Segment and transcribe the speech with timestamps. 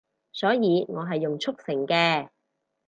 [0.31, 2.29] 所以我係用速成嘅